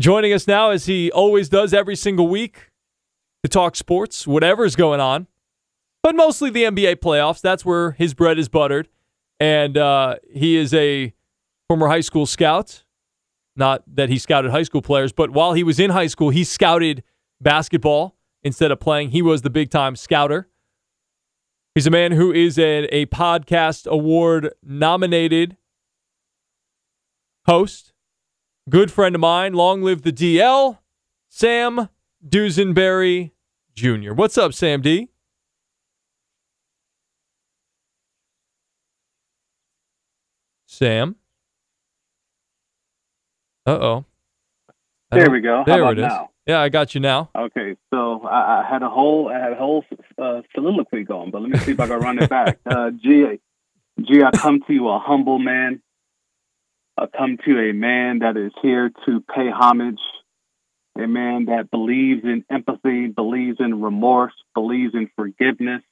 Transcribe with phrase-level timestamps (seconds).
[0.00, 2.70] Joining us now, as he always does every single week,
[3.44, 5.26] to talk sports, whatever's going on,
[6.02, 7.40] but mostly the NBA playoffs.
[7.40, 8.88] That's where his bread is buttered.
[9.38, 11.12] And uh, he is a
[11.68, 12.84] former high school scout.
[13.54, 16.42] Not that he scouted high school players, but while he was in high school, he
[16.42, 17.04] scouted
[17.40, 19.10] basketball instead of playing.
[19.10, 20.48] He was the big time scouter.
[21.74, 25.56] He's a man who is a, a podcast award nominated
[27.46, 27.93] host
[28.68, 30.78] good friend of mine, long live the DL,
[31.28, 31.88] Sam
[32.26, 33.32] Dusenbury
[33.74, 34.12] Jr.
[34.12, 35.10] What's up, Sam D?
[40.66, 41.16] Sam?
[43.66, 44.04] Uh oh.
[45.10, 45.62] There we go.
[45.64, 46.02] There it is.
[46.02, 46.30] Now?
[46.46, 47.30] Yeah, I got you now.
[47.34, 49.84] Okay, so I, I had a whole I had a whole
[50.20, 52.58] uh, soliloquy going, but let me see if I can run it back.
[52.66, 53.38] Uh, G,
[54.00, 55.80] G, I come to you a humble man,
[56.96, 60.00] I come to a man that is here to pay homage,
[60.96, 65.82] a man that believes in empathy, believes in remorse, believes in forgiveness.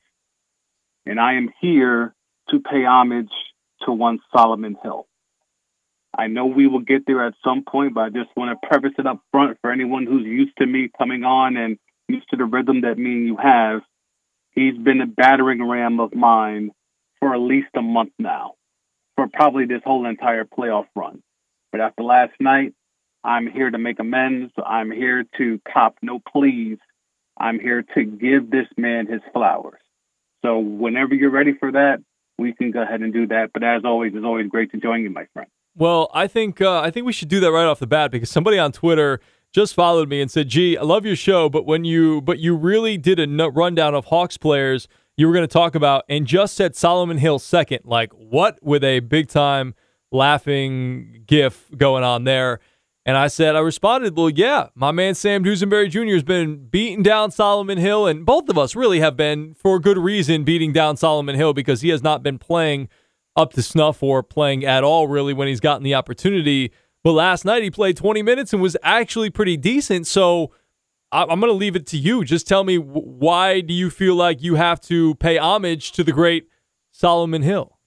[1.04, 2.14] And I am here
[2.50, 3.32] to pay homage
[3.84, 5.08] to one Solomon Hill.
[6.16, 8.92] I know we will get there at some point, but I just want to preface
[8.96, 12.44] it up front for anyone who's used to me coming on and used to the
[12.44, 13.80] rhythm that me and you have.
[14.52, 16.70] He's been a battering ram of mine
[17.18, 18.54] for at least a month now
[19.16, 21.22] for probably this whole entire playoff run.
[21.70, 22.74] But after last night,
[23.24, 24.52] I'm here to make amends.
[24.64, 26.78] I'm here to cop no pleas.
[27.38, 29.80] I'm here to give this man his flowers.
[30.44, 32.00] So whenever you're ready for that,
[32.38, 33.50] we can go ahead and do that.
[33.54, 35.48] But as always, it's always great to join you, my friend.
[35.76, 38.30] Well, I think uh, I think we should do that right off the bat because
[38.30, 39.20] somebody on Twitter
[39.52, 42.54] just followed me and said, "Gee, I love your show, but when you but you
[42.54, 44.86] really did a rundown of Hawks players
[45.22, 47.82] you were going to talk about and just said Solomon Hill second.
[47.84, 49.74] Like, what with a big time
[50.10, 52.58] laughing gif going on there?
[53.06, 56.14] And I said, I responded, well, yeah, my man Sam Dusenbury Jr.
[56.14, 59.96] has been beating down Solomon Hill, and both of us really have been, for good
[59.96, 62.88] reason, beating down Solomon Hill because he has not been playing
[63.36, 66.72] up to snuff or playing at all, really, when he's gotten the opportunity.
[67.04, 70.08] But last night he played 20 minutes and was actually pretty decent.
[70.08, 70.50] So
[71.12, 72.24] I'm going to leave it to you.
[72.24, 76.12] Just tell me why do you feel like you have to pay homage to the
[76.12, 76.48] great
[76.90, 77.78] Solomon Hill?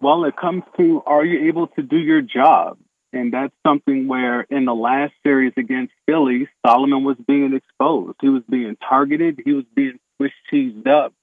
[0.00, 2.78] Well, it comes to are you able to do your job?
[3.12, 8.16] And that's something where in the last series against Philly, Solomon was being exposed.
[8.20, 9.40] He was being targeted.
[9.44, 11.14] He was being Swiss cheesed up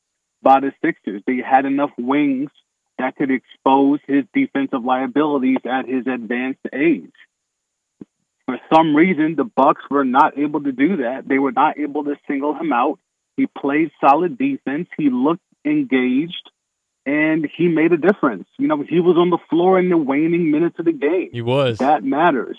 [0.42, 1.22] by the Sixers.
[1.28, 2.50] They had enough wings
[2.98, 7.12] that could expose his defensive liabilities at his advanced age.
[8.46, 11.28] For some reason, the Bucks were not able to do that.
[11.28, 13.00] They were not able to single him out.
[13.38, 14.88] He played solid defense.
[14.98, 16.52] He looked engaged,
[17.06, 18.48] and he made a difference.
[18.58, 21.30] You know, he was on the floor in the waning minutes of the game.
[21.32, 21.80] He was.
[21.80, 22.58] That matters.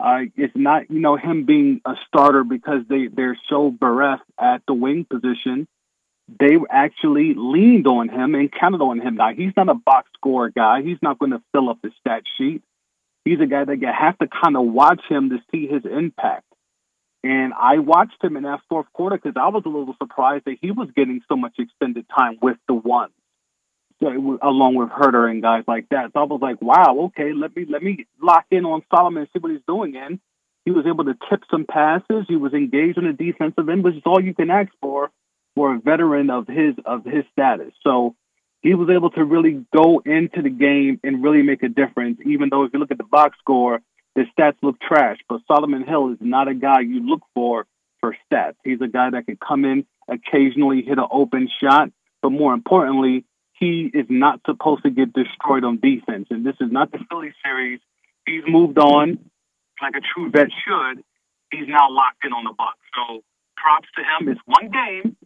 [0.00, 4.62] Uh, it's not, you know, him being a starter because they, they're so bereft at
[4.66, 5.66] the wing position.
[6.40, 9.16] They actually leaned on him and counted on him.
[9.16, 10.82] Now, he's not a box score guy.
[10.82, 12.62] He's not going to fill up the stat sheet
[13.28, 16.44] he's a guy that you have to kind of watch him to see his impact.
[17.22, 20.58] And I watched him in that fourth quarter because I was a little surprised that
[20.60, 23.12] he was getting so much extended time with the ones,
[24.00, 26.12] so, along with Huerter and guys like that.
[26.12, 29.28] So I was like, wow, okay, let me let me lock in on Solomon and
[29.32, 29.96] see what he's doing.
[29.96, 30.20] And
[30.64, 32.26] he was able to tip some passes.
[32.28, 35.10] He was engaged on the defensive end, which is all you can ask for
[35.56, 37.72] for a veteran of his of his status.
[37.82, 38.14] So
[38.60, 42.48] he was able to really go into the game and really make a difference, even
[42.50, 43.80] though if you look at the box score,
[44.14, 45.18] the stats look trash.
[45.28, 47.66] But Solomon Hill is not a guy you look for
[48.00, 48.56] for stats.
[48.64, 51.90] He's a guy that can come in, occasionally hit an open shot,
[52.22, 56.28] but more importantly, he is not supposed to get destroyed on defense.
[56.30, 57.80] And this is not the Philly series.
[58.24, 59.18] He's moved on
[59.82, 61.02] like a true vet should.
[61.50, 62.78] He's now locked in on the Bucks.
[62.94, 63.22] So
[63.56, 64.28] props to him.
[64.28, 65.16] It's one game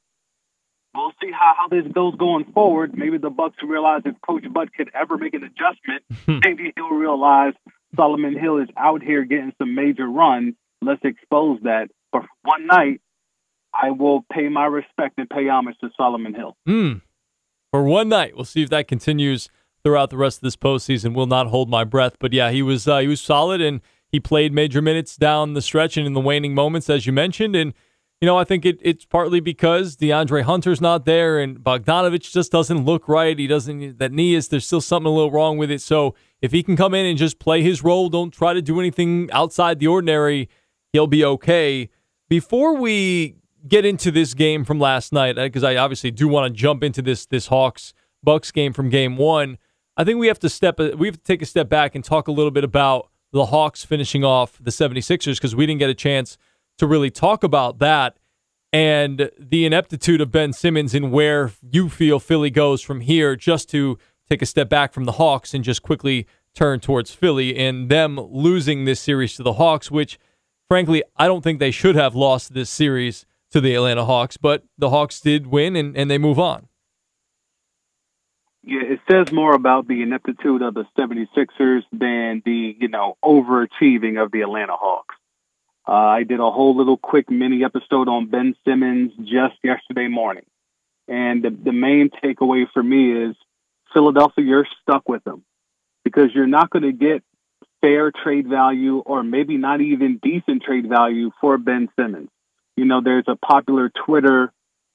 [0.94, 2.96] we'll see how, how this goes going forward.
[2.96, 6.04] Maybe the Bucks realize if Coach Bud could ever make an adjustment,
[6.44, 7.54] maybe he'll realize
[7.96, 10.54] Solomon Hill is out here getting some major runs.
[10.80, 11.88] Let's expose that.
[12.10, 13.00] But one night,
[13.74, 16.56] I will pay my respect and pay homage to Solomon Hill.
[16.66, 16.92] Hmm.
[17.70, 19.48] For one night, we'll see if that continues
[19.82, 21.14] throughout the rest of this postseason.
[21.14, 24.20] Will not hold my breath, but yeah, he was uh, he was solid and he
[24.20, 27.72] played major minutes down the stretch and in the waning moments, as you mentioned, and
[28.22, 32.52] you know, I think it, it's partly because DeAndre Hunter's not there and Bogdanovich just
[32.52, 33.36] doesn't look right.
[33.36, 35.82] He doesn't, that knee is, there's still something a little wrong with it.
[35.82, 38.78] So if he can come in and just play his role, don't try to do
[38.78, 40.48] anything outside the ordinary,
[40.92, 41.90] he'll be okay.
[42.28, 43.34] Before we
[43.66, 46.84] get into this game from last night, because uh, I obviously do want to jump
[46.84, 47.92] into this, this Hawks
[48.22, 49.58] Bucks game from game one,
[49.96, 52.28] I think we have to step, we have to take a step back and talk
[52.28, 55.94] a little bit about the Hawks finishing off the 76ers because we didn't get a
[55.94, 56.38] chance
[56.78, 58.16] to really talk about that
[58.72, 63.68] and the ineptitude of Ben Simmons and where you feel Philly goes from here just
[63.70, 63.98] to
[64.30, 68.18] take a step back from the Hawks and just quickly turn towards Philly and them
[68.18, 70.18] losing this series to the Hawks, which
[70.68, 74.64] frankly, I don't think they should have lost this series to the Atlanta Hawks, but
[74.78, 76.68] the Hawks did win and, and they move on.
[78.64, 84.22] Yeah, it says more about the ineptitude of the 76ers than the, you know, overachieving
[84.22, 85.16] of the Atlanta Hawks.
[85.86, 90.44] Uh, I did a whole little quick mini episode on Ben Simmons just yesterday morning.
[91.08, 93.36] And the, the main takeaway for me is
[93.92, 95.44] Philadelphia, you're stuck with them
[96.04, 97.22] because you're not going to get
[97.80, 102.28] fair trade value or maybe not even decent trade value for Ben Simmons.
[102.76, 104.52] You know, there's a popular Twitter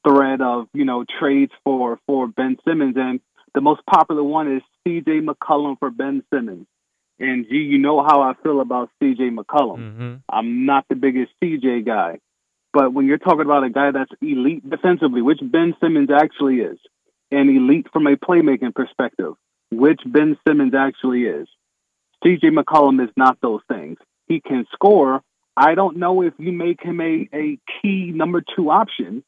[0.07, 2.95] thread of, you know, trades for, for Ben Simmons.
[2.98, 3.19] And
[3.54, 6.66] the most popular one is CJ McCollum for Ben Simmons.
[7.19, 9.78] And gee, you know how I feel about CJ McCollum.
[9.80, 10.14] Mm-hmm.
[10.30, 12.19] I'm not the biggest CJ guy.
[12.74, 16.78] But when you're talking about a guy that's elite defensively, which Ben Simmons actually is,
[17.31, 19.34] and elite from a playmaking perspective,
[19.72, 21.48] which Ben Simmons actually is,
[22.24, 23.98] CJ McCollum is not those things.
[24.28, 25.22] He can score.
[25.56, 29.24] I don't know if you make him a, a key number two option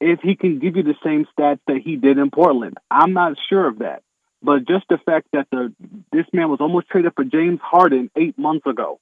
[0.00, 2.76] if he can give you the same stats that he did in Portland.
[2.90, 4.02] I'm not sure of that.
[4.46, 5.74] But just the fact that the
[6.12, 9.00] this man was almost traded for James Harden eight months ago,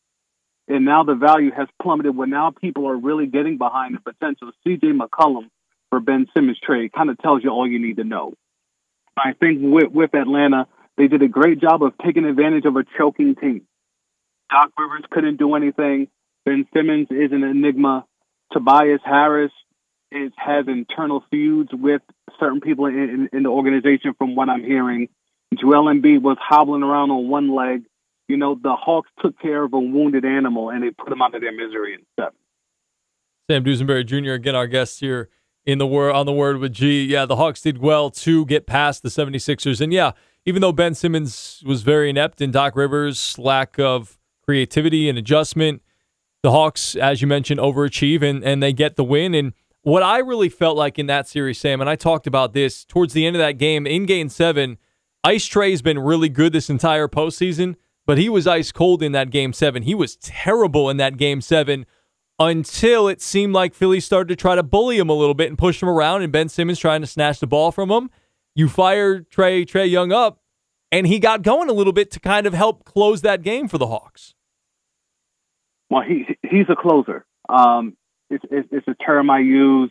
[0.68, 2.16] and now the value has plummeted.
[2.16, 4.92] Where now people are really getting behind the potential C.J.
[4.92, 5.50] McCollum
[5.90, 8.32] for Ben Simmons trade, kind of tells you all you need to know.
[9.18, 12.84] I think with, with Atlanta, they did a great job of taking advantage of a
[12.96, 13.66] choking team.
[14.50, 16.08] Doc Rivers couldn't do anything.
[16.46, 18.06] Ben Simmons is an enigma.
[18.50, 19.52] Tobias Harris
[20.10, 22.00] is has internal feuds with
[22.40, 25.10] certain people in, in, in the organization, from what I'm hearing.
[25.58, 27.82] Joel Embiid was hobbling around on one leg.
[28.28, 31.34] You know, the Hawks took care of a wounded animal and they put him out
[31.34, 32.34] of their misery in seven.
[33.50, 34.32] Sam Dusenbury Jr.
[34.32, 35.28] again, our guest here
[35.66, 37.04] in the word on the word with G.
[37.04, 39.80] Yeah, the Hawks did well to get past the 76ers.
[39.80, 40.12] And yeah,
[40.46, 45.82] even though Ben Simmons was very inept and Doc Rivers' lack of creativity and adjustment,
[46.42, 49.34] the Hawks, as you mentioned, overachieve and, and they get the win.
[49.34, 52.84] And what I really felt like in that series, Sam, and I talked about this
[52.84, 54.78] towards the end of that game in game seven,
[55.24, 59.30] Ice Trae's been really good this entire postseason, but he was ice cold in that
[59.30, 59.82] game seven.
[59.82, 61.86] He was terrible in that game seven
[62.38, 65.56] until it seemed like Philly started to try to bully him a little bit and
[65.56, 68.10] push him around, and Ben Simmons trying to snatch the ball from him.
[68.54, 70.40] You fire Trae Trae Young up,
[70.92, 73.78] and he got going a little bit to kind of help close that game for
[73.78, 74.34] the Hawks.
[75.88, 77.24] Well, he he's a closer.
[77.48, 77.96] Um,
[78.28, 79.90] it's, it's, it's a term I use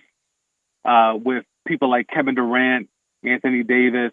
[0.86, 2.90] uh, with people like Kevin Durant,
[3.24, 4.12] Anthony Davis,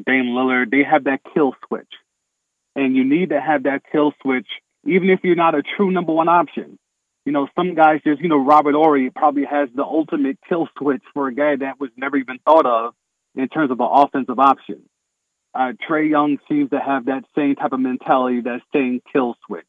[0.00, 0.70] Dame Lillard.
[0.70, 1.92] They have that kill switch,
[2.74, 4.48] and you need to have that kill switch,
[4.84, 6.78] even if you're not a true number one option.
[7.24, 11.02] You know, some guys just, you know, Robert Horry probably has the ultimate kill switch
[11.14, 12.94] for a guy that was never even thought of
[13.36, 14.82] in terms of an offensive option.
[15.54, 19.66] Uh, Trae Young seems to have that same type of mentality, that same kill switch.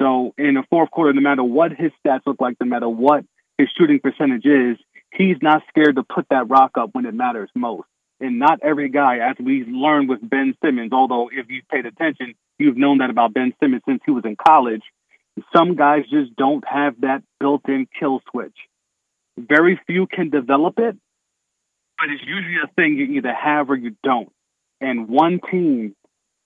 [0.00, 3.24] So in the fourth quarter, no matter what his stats look like, no matter what
[3.58, 4.78] his shooting percentage is,
[5.12, 7.86] he's not scared to put that rock up when it matters most.
[8.22, 12.34] And not every guy, as we learned with Ben Simmons, although if you've paid attention,
[12.56, 14.82] you've known that about Ben Simmons since he was in college.
[15.52, 18.54] Some guys just don't have that built in kill switch.
[19.36, 20.96] Very few can develop it,
[21.98, 24.30] but it's usually a thing you either have or you don't.
[24.80, 25.96] And one team,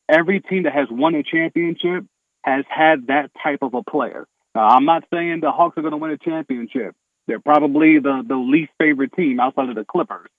[0.09, 2.07] every team that has won a championship
[2.43, 4.27] has had that type of a player.
[4.55, 6.95] Now, I'm not saying the Hawks are going to win a championship.
[7.27, 10.31] They're probably the, the least favorite team outside of the Clippers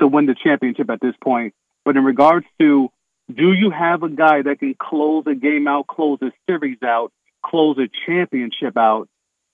[0.00, 1.54] to win the championship at this point.
[1.84, 2.88] But in regards to
[3.34, 7.12] do you have a guy that can close a game out, close a series out,
[7.44, 9.08] close a championship out?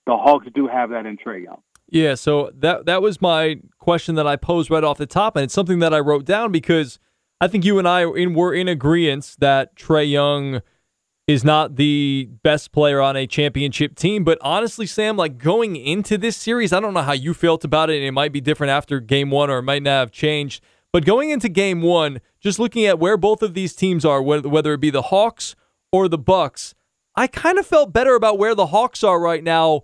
[0.05, 1.61] The Hawks do have that in Trae Young.
[1.89, 5.43] Yeah, so that that was my question that I posed right off the top, and
[5.43, 6.99] it's something that I wrote down because
[7.39, 10.61] I think you and I were in, were in agreement that Trae Young–
[11.27, 14.23] is not the best player on a championship team.
[14.23, 17.89] But honestly, Sam, like going into this series, I don't know how you felt about
[17.89, 17.97] it.
[17.97, 20.63] And it might be different after game one or it might not have changed.
[20.93, 24.73] But going into game one, just looking at where both of these teams are, whether
[24.73, 25.55] it be the Hawks
[25.91, 26.75] or the Bucks,
[27.15, 29.81] I kind of felt better about where the Hawks are right now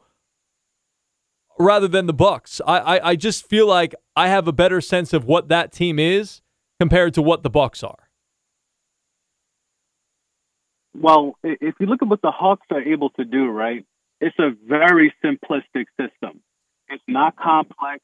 [1.57, 2.61] rather than the Bucks.
[2.65, 5.97] I, I, I just feel like I have a better sense of what that team
[5.97, 6.41] is
[6.79, 8.09] compared to what the Bucks are.
[10.93, 13.85] Well, if you look at what the Hawks are able to do, right,
[14.19, 16.41] it's a very simplistic system.
[16.89, 18.01] It's not complex.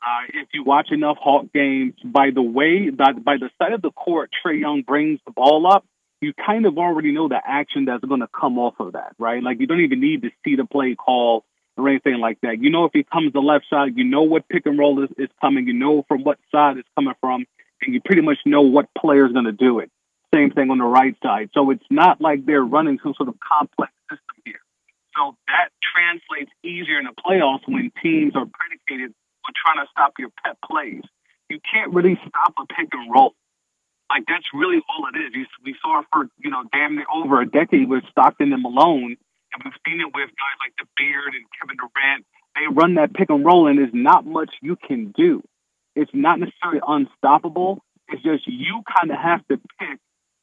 [0.00, 3.82] Uh, if you watch enough Hawk games, by the way, by, by the side of
[3.82, 5.84] the court, Trae Young brings the ball up,
[6.20, 9.42] you kind of already know the action that's going to come off of that, right?
[9.42, 11.44] Like you don't even need to see the play call
[11.76, 12.60] or anything like that.
[12.60, 15.10] You know if he comes the left side, you know what pick and roll is,
[15.18, 17.44] is coming, you know from what side it's coming from,
[17.82, 19.90] and you pretty much know what player is going to do it.
[20.34, 21.50] Same thing on the right side.
[21.52, 24.60] So it's not like they're running some sort of complex system here.
[25.16, 29.12] So that translates easier in the playoffs when teams are predicated
[29.44, 31.02] on trying to stop your pet plays.
[31.50, 33.34] You can't really stop a pick and roll.
[34.08, 35.46] Like that's really all it is.
[35.64, 39.16] We saw it for you know damn near over a decade with Stockton and Malone,
[39.52, 42.24] and we've seen it with guys like the Beard and Kevin Durant.
[42.54, 45.42] They run that pick and roll, and there's not much you can do.
[45.96, 47.82] It's not necessarily unstoppable.
[48.08, 49.98] It's just you kind of have to pick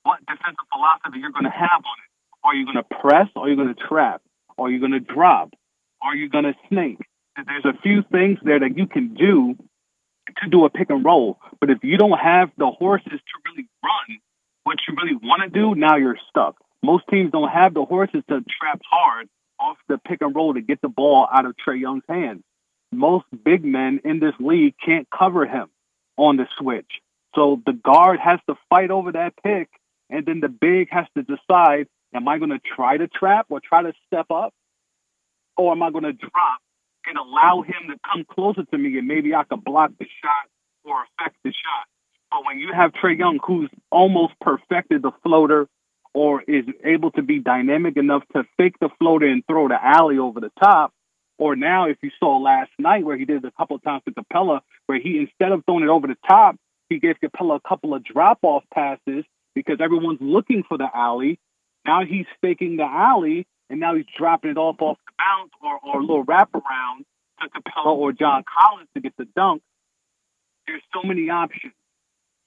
[0.09, 2.09] what defensive philosophy you're going to have on it.
[2.43, 3.27] Are you going to press?
[3.35, 4.23] Are you going to trap?
[4.57, 5.53] Are you going to drop?
[6.01, 6.97] Are you going to snake?
[7.45, 9.55] There's a few things there that you can do
[10.41, 11.37] to do a pick and roll.
[11.61, 14.17] But if you don't have the horses to really run
[14.63, 16.55] what you really want to do, now you're stuck.
[16.81, 20.61] Most teams don't have the horses to trap hard off the pick and roll to
[20.61, 22.41] get the ball out of Trae Young's hands.
[22.91, 25.67] Most big men in this league can't cover him
[26.17, 26.89] on the switch.
[27.35, 29.69] So the guard has to fight over that pick,
[30.09, 33.59] and then the big has to decide am I going to try to trap or
[33.59, 34.53] try to step up,
[35.57, 36.59] or am I going to drop
[37.05, 40.49] and allow him to come closer to me and maybe I could block the shot
[40.83, 41.87] or affect the shot?
[42.31, 45.67] But when you have Trae Young, who's almost perfected the floater
[46.13, 50.17] or is able to be dynamic enough to fake the floater and throw the alley
[50.17, 50.91] over the top,
[51.37, 54.11] or now if you saw last night where he did a couple of times to
[54.11, 56.55] Capela, where he instead of throwing it over the top,
[56.89, 59.23] he gave Capela a couple of drop off passes
[59.55, 61.39] because everyone's looking for the alley.
[61.85, 65.79] Now he's faking the alley and now he's dropping it off off the bounce or,
[65.83, 67.05] or a little wraparound
[67.41, 69.61] to Capela or John Collins to get the dunk.
[70.67, 71.73] There's so many options.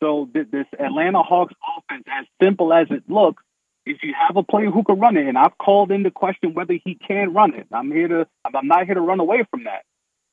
[0.02, 3.42] So th- this Atlanta Hawks offense, as simple as it looks,
[3.86, 6.74] is you have a player who can run it, and I've called into question whether
[6.74, 7.66] he can run it.
[7.72, 9.82] I'm here to, I'm not here to run away from that.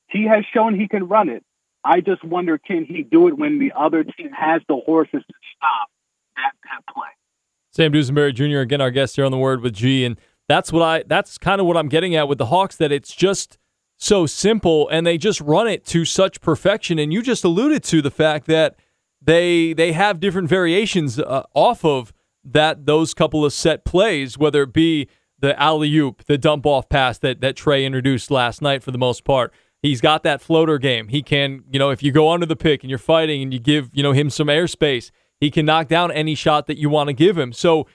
[0.07, 1.43] He has shown he can run it.
[1.83, 5.33] I just wonder, can he do it when the other team has the horses to
[5.55, 5.89] stop
[6.43, 7.07] that, play?
[7.71, 8.59] Sam Dusenbury Jr.
[8.59, 11.61] again, our guest here on the Word with G, and that's what I, that's kind
[11.61, 12.75] of what I'm getting at with the Hawks.
[12.75, 13.57] That it's just
[13.97, 16.97] so simple, and they just run it to such perfection.
[16.99, 18.75] And you just alluded to the fact that
[19.21, 24.63] they they have different variations uh, off of that those couple of set plays, whether
[24.63, 25.07] it be
[25.39, 28.97] the alley oop, the dump off pass that that Trae introduced last night for the
[28.97, 29.53] most part.
[29.81, 31.07] He's got that floater game.
[31.07, 33.59] He can, you know, if you go under the pick and you're fighting and you
[33.59, 37.07] give, you know, him some airspace, he can knock down any shot that you want
[37.07, 37.53] to give him.
[37.53, 37.87] So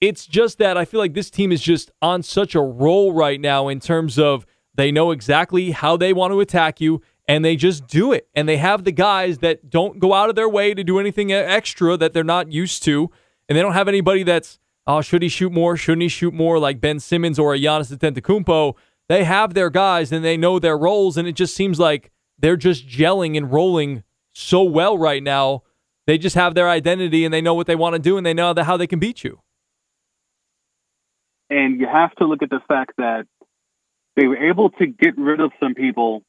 [0.00, 3.40] it's just that I feel like this team is just on such a roll right
[3.40, 7.56] now in terms of they know exactly how they want to attack you and they
[7.56, 8.28] just do it.
[8.34, 11.32] And they have the guys that don't go out of their way to do anything
[11.32, 13.10] extra that they're not used to
[13.48, 16.58] and they don't have anybody that's oh should he shoot more shouldn't he shoot more
[16.58, 18.74] like Ben Simmons or a Giannis Antetokounmpo.
[19.08, 22.56] They have their guys and they know their roles, and it just seems like they're
[22.56, 25.64] just gelling and rolling so well right now.
[26.06, 28.34] They just have their identity and they know what they want to do and they
[28.34, 29.40] know how they can beat you.
[31.48, 33.26] And you have to look at the fact that
[34.16, 36.22] they were able to get rid of some people.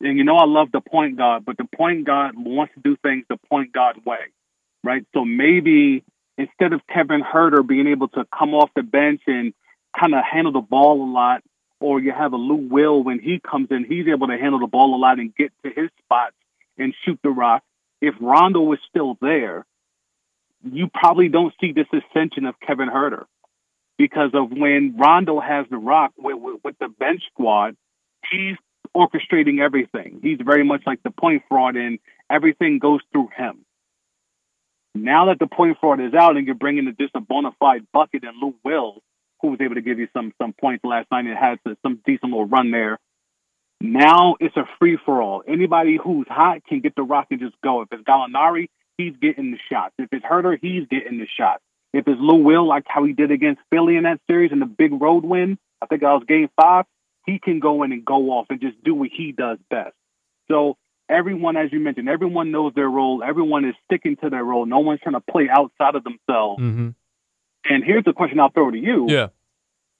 [0.00, 2.96] And you know, I love the point guard, but the point guard wants to do
[3.02, 4.18] things the point guard way,
[4.82, 5.04] right?
[5.14, 6.04] So maybe
[6.36, 9.54] instead of Kevin Huerter being able to come off the bench and
[9.98, 11.42] kind of handle the ball a lot,
[11.80, 14.66] or you have a Lou Will when he comes in, he's able to handle the
[14.66, 16.34] ball a lot and get to his spots
[16.78, 17.62] and shoot the rock.
[18.06, 19.66] If Rondo was still there,
[20.62, 23.24] you probably don't see this ascension of Kevin Huerter
[23.98, 27.76] because of when Rondo has the rock with, with, with the bench squad,
[28.30, 28.56] he's
[28.94, 30.20] orchestrating everything.
[30.22, 31.98] He's very much like the point fraud, and
[32.30, 33.64] everything goes through him.
[34.94, 37.86] Now that the point fraud is out and you're bringing in just a bona fide
[37.92, 39.02] bucket and Lou Will,
[39.40, 42.32] who was able to give you some some points last night and had some decent
[42.32, 42.98] little run there.
[43.80, 45.42] Now it's a free for all.
[45.46, 47.82] Anybody who's hot can get the rock and just go.
[47.82, 49.94] If it's Gallinari, he's getting the shots.
[49.98, 51.62] If it's Huerter, he's getting the shots.
[51.92, 54.66] If it's Lou Will, like how he did against Philly in that series in the
[54.66, 56.86] big road win, I think that was game five,
[57.26, 59.94] he can go in and go off and just do what he does best.
[60.48, 60.76] So
[61.08, 63.22] everyone, as you mentioned, everyone knows their role.
[63.22, 64.66] Everyone is sticking to their role.
[64.66, 66.62] No one's trying to play outside of themselves.
[66.62, 66.88] Mm-hmm.
[67.68, 69.06] And here's the question I'll throw to you.
[69.08, 69.28] Yeah.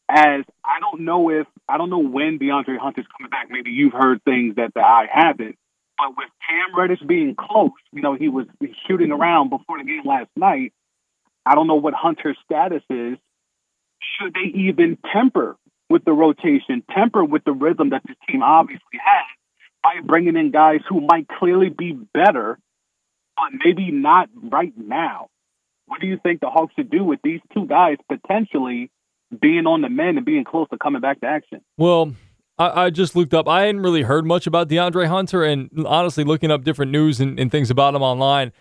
[0.09, 3.49] As I don't know if I don't know when DeAndre Hunter's coming back.
[3.51, 5.57] Maybe you've heard things that, that I haven't.
[5.99, 8.47] But with Cam Reddish being close, you know, he was
[8.87, 10.73] shooting around before the game last night.
[11.45, 13.19] I don't know what Hunter's status is.
[14.19, 15.57] Should they even temper
[15.89, 19.25] with the rotation, temper with the rhythm that this team obviously has,
[19.83, 22.59] by bringing in guys who might clearly be better,
[23.37, 25.29] but maybe not right now.
[25.87, 28.91] What do you think the Hawks should do with these two guys potentially
[29.41, 31.61] being on the mend and being close to coming back to action?
[31.77, 32.15] Well,
[32.59, 33.49] I, I just looked up.
[33.49, 37.39] I hadn't really heard much about DeAndre Hunter, and honestly, looking up different news and,
[37.39, 38.53] and things about him online,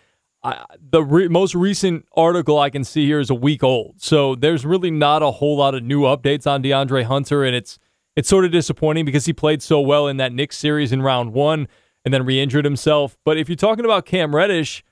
[0.42, 4.00] I, the re- most recent article I can see here is a week old.
[4.00, 7.78] So there's really not a whole lot of new updates on DeAndre Hunter, and it's
[8.16, 11.32] it's sort of disappointing because he played so well in that Knicks series in round
[11.32, 11.68] one
[12.04, 13.18] and then re-injured himself.
[13.24, 14.82] But if you're talking about Cam Reddish,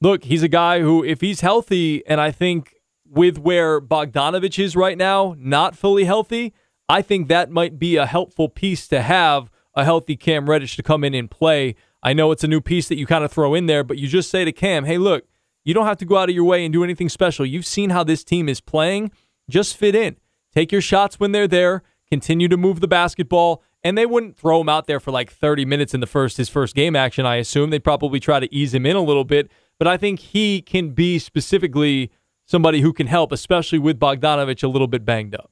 [0.00, 2.74] look, he's a guy who, if he's healthy, and I think
[3.10, 6.54] with where Bogdanovich is right now, not fully healthy,
[6.88, 10.82] I think that might be a helpful piece to have a healthy Cam Reddish to
[10.82, 11.74] come in and play.
[12.02, 14.08] I know it's a new piece that you kind of throw in there, but you
[14.08, 15.24] just say to Cam, hey, look,
[15.64, 17.44] you don't have to go out of your way and do anything special.
[17.44, 19.10] You've seen how this team is playing.
[19.50, 20.16] Just fit in.
[20.54, 24.60] Take your shots when they're there continue to move the basketball, and they wouldn't throw
[24.60, 27.26] him out there for like 30 minutes in the first his first game action.
[27.26, 30.20] I assume they'd probably try to ease him in a little bit, but I think
[30.20, 32.10] he can be specifically
[32.48, 35.50] somebody who can help, especially with Bogdanovich a little bit banged up.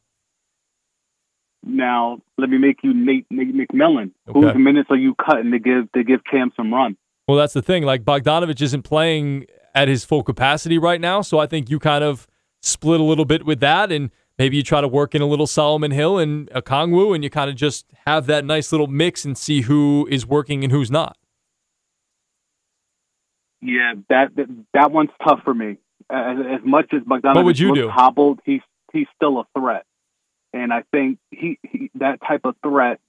[1.62, 4.12] Now, let me make you Nate, Nate McMillan.
[4.28, 4.40] Okay.
[4.40, 6.96] Whose minutes are you cutting to give to give Cam some run?
[7.28, 7.82] Well, that's the thing.
[7.82, 12.02] Like Bogdanovich isn't playing at his full capacity right now, so I think you kind
[12.02, 12.26] of
[12.62, 15.46] split a little bit with that and maybe you try to work in a little
[15.46, 19.24] Solomon Hill and a Kongwu, and you kind of just have that nice little mix
[19.24, 21.16] and see who is working and who's not.
[23.60, 25.78] Yeah, that that, that one's tough for me.
[26.08, 27.88] As, as much as Bogdanovich what would you looks do?
[27.88, 28.60] hobbled, he's
[28.92, 29.84] he's still a threat,
[30.52, 33.00] and I think he, he that type of threat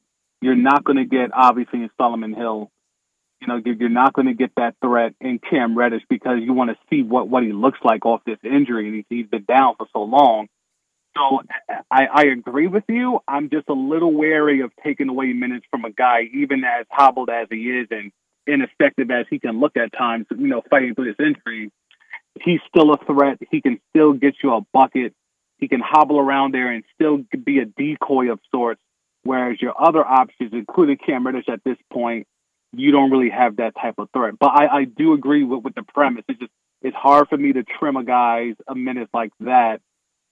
[0.41, 2.71] you're not going to get obviously in Solomon Hill.
[3.41, 6.71] You know, you're not going to get that threat in Cam Reddish because you want
[6.71, 9.75] to see what what he looks like off this injury, and he's, he's been down
[9.77, 10.47] for so long.
[11.15, 11.41] So
[11.91, 13.19] I, I agree with you.
[13.27, 17.29] I'm just a little wary of taking away minutes from a guy, even as hobbled
[17.29, 18.11] as he is and
[18.45, 21.71] ineffective as he can look at times, you know, fighting through this injury.
[22.43, 23.39] He's still a threat.
[23.51, 25.13] He can still get you a bucket.
[25.57, 28.81] He can hobble around there and still be a decoy of sorts.
[29.23, 32.27] Whereas your other options, including Cam Reddish at this point,
[32.73, 34.35] you don't really have that type of threat.
[34.39, 36.23] But I, I do agree with, with the premise.
[36.29, 39.81] It's just it's hard for me to trim a guy's a minute like that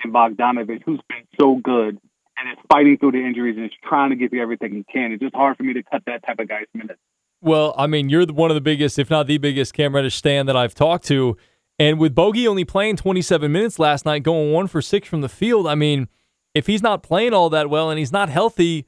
[0.04, 1.98] and Bogdanovich, who's been so good
[2.38, 5.12] and is fighting through the injuries and is trying to give you everything he can.
[5.12, 7.00] It's just hard for me to cut that type of guy's minutes.
[7.42, 10.48] Well, I mean, you're one of the biggest, if not the biggest, Cam Reddish stand
[10.50, 11.38] that I've talked to.
[11.78, 15.30] And with Bogey only playing 27 minutes last night, going one for six from the
[15.30, 16.08] field, I mean,
[16.54, 18.86] if he's not playing all that well and he's not healthy,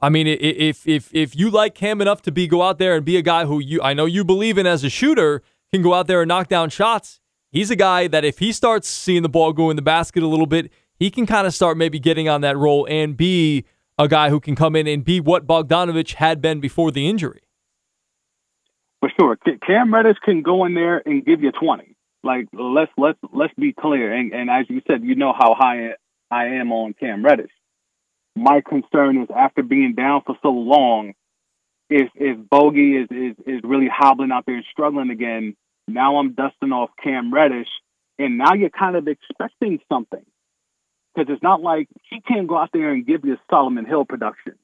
[0.00, 3.04] I mean, if if if you like Cam enough to be go out there and
[3.04, 5.94] be a guy who you I know you believe in as a shooter, can go
[5.94, 9.28] out there and knock down shots, he's a guy that if he starts seeing the
[9.28, 12.28] ball go in the basket a little bit, he can kind of start maybe getting
[12.28, 13.64] on that role and be
[13.98, 17.40] a guy who can come in and be what Bogdanovich had been before the injury.
[19.00, 21.95] For sure, Cam Reddish can go in there and give you twenty.
[22.26, 25.94] Like let's let's let's be clear, and, and as you said, you know how high
[26.30, 27.52] I am on Cam Reddish.
[28.34, 31.14] My concern is after being down for so long,
[31.88, 36.32] if if Bogey is, is is really hobbling out there and struggling again, now I'm
[36.32, 37.68] dusting off Cam Reddish,
[38.18, 40.24] and now you're kind of expecting something
[41.14, 44.04] because it's not like he can't go out there and give you a Solomon Hill
[44.04, 44.54] production.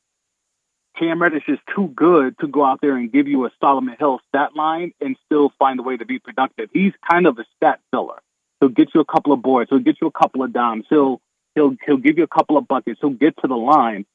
[0.98, 4.20] Cam Reddish is too good to go out there and give you a Solomon Hill
[4.28, 6.68] stat line and still find a way to be productive.
[6.72, 8.20] He's kind of a stat filler.
[8.60, 9.70] He'll get you a couple of boards.
[9.70, 10.84] He'll get you a couple of dimes.
[10.88, 11.20] He'll
[11.54, 13.00] he'll he'll give you a couple of buckets.
[13.00, 14.06] He'll get to the line.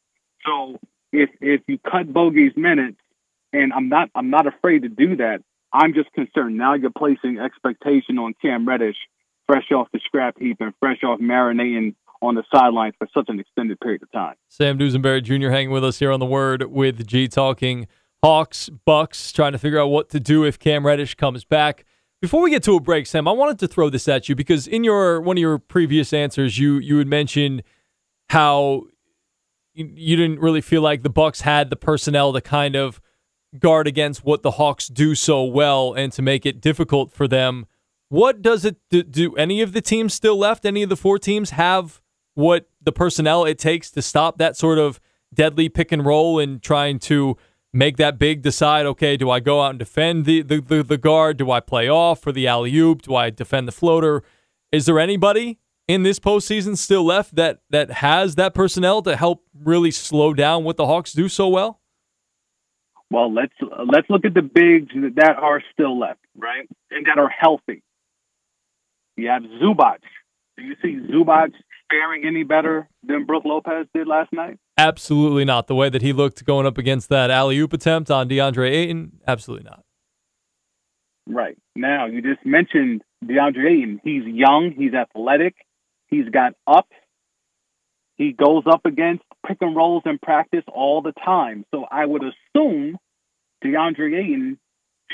[0.46, 0.80] So
[1.12, 2.98] if if you cut Bogey's minutes,
[3.52, 5.42] and I'm not I'm not afraid to do that.
[5.74, 8.98] I'm just concerned now you're placing expectation on Cam Reddish,
[9.48, 13.40] fresh off the scrap heap and fresh off marinating on the sidelines for such an
[13.40, 14.36] extended period of time.
[14.48, 15.50] Sam Dusenbury Jr.
[15.50, 17.88] hanging with us here on the Word with G talking
[18.24, 21.86] Hawks, Bucks, trying to figure out what to do if Cam Reddish comes back.
[22.22, 24.68] Before we get to a break, Sam, I wanted to throw this at you because
[24.68, 27.62] in your one of your previous answers, you you had mentioned
[28.30, 28.86] how
[29.74, 33.00] you, you didn't really feel like the Bucks had the personnel to kind of
[33.60, 37.68] guard against what the Hawks do so well and to make it difficult for them.
[38.10, 40.66] What does it do, do any of the teams still left?
[40.66, 42.02] Any of the four teams have
[42.38, 45.00] what the personnel it takes to stop that sort of
[45.34, 47.36] deadly pick and roll and trying to
[47.74, 50.98] make that big decide, okay, do I go out and defend the, the, the, the
[51.00, 51.38] guard?
[51.38, 53.02] Do I play off for the alley oop?
[53.02, 54.22] Do I defend the floater?
[54.72, 59.44] Is there anybody in this postseason still left that that has that personnel to help
[59.64, 61.82] really slow down what the Hawks do so well?
[63.10, 63.54] Well, let's
[63.92, 67.82] let's look at the bigs that are still left, right, and that are healthy.
[69.16, 70.02] You have Zubac.
[70.56, 71.54] Do you see Zubac
[71.90, 74.58] faring any better than Brook Lopez did last night?
[74.78, 75.68] Absolutely not.
[75.68, 79.20] The way that he looked going up against that alley oop attempt on DeAndre Ayton,
[79.28, 79.84] absolutely not.
[81.30, 84.02] Right Now, you just mentioned DeAndre Ayton.
[84.04, 85.56] He's young, he's athletic,
[86.08, 86.96] he's got ups.
[88.16, 91.66] He goes up against pick and rolls in practice all the time.
[91.72, 92.98] So I would assume
[93.64, 94.58] DeAndre Ayton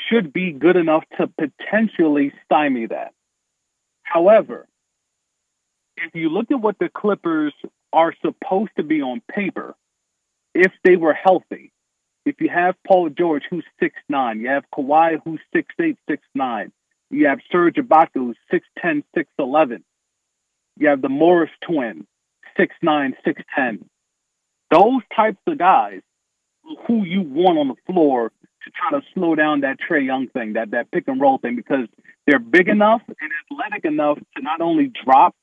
[0.09, 3.13] should be good enough to potentially stymie that.
[4.03, 4.67] However,
[5.97, 7.53] if you look at what the Clippers
[7.91, 9.75] are supposed to be on paper,
[10.53, 11.71] if they were healthy,
[12.25, 16.23] if you have Paul George, who's six nine, you have Kawhi, who's six eight, six
[16.33, 16.71] nine,
[17.09, 19.83] you have Serge Ibaka, who's six ten, six eleven,
[20.77, 22.07] you have the Morris twin,
[22.57, 23.89] six nine, six ten.
[24.71, 26.01] Those types of guys,
[26.87, 28.31] who you want on the floor
[28.63, 31.55] to try to slow down that Trae Young thing, that that pick and roll thing,
[31.55, 31.87] because
[32.25, 35.35] they're big enough and athletic enough to not only drop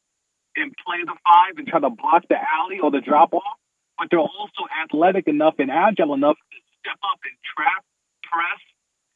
[0.57, 3.59] and play the five and try to block the alley or the drop off,
[3.99, 7.85] but they're also athletic enough and agile enough to step up and trap,
[8.25, 8.61] press,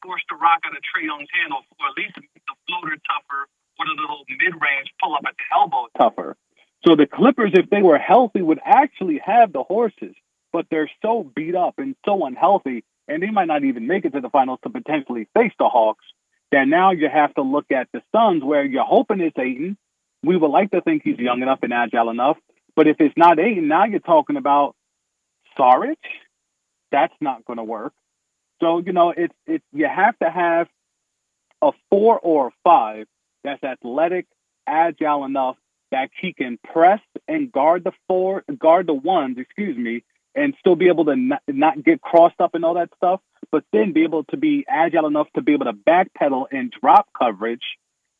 [0.03, 3.49] force the rock out of Trae Young's handle, or at least make the floater tougher
[3.79, 6.37] or the little mid range pull up at the elbow tougher.
[6.87, 10.15] So the Clippers, if they were healthy, would actually have the horses,
[10.53, 14.13] but they're so beat up and so unhealthy, and they might not even make it
[14.13, 16.05] to the finals to potentially face the Hawks.
[16.51, 19.77] That now you have to look at the Suns, where you're hoping it's Ayton.
[20.25, 22.37] We would like to think he's young enough and agile enough,
[22.75, 24.75] but if it's not Ayton, now you're talking about
[25.57, 25.97] Saric.
[26.91, 27.93] That's not going to work.
[28.61, 30.67] So you know, it's it's you have to have
[31.61, 33.07] a four or a five
[33.43, 34.25] that's athletic,
[34.65, 35.57] agile enough
[35.91, 40.75] that he can press and guard the four, guard the ones, excuse me, and still
[40.75, 44.03] be able to not, not get crossed up and all that stuff, but then be
[44.03, 47.63] able to be agile enough to be able to backpedal and drop coverage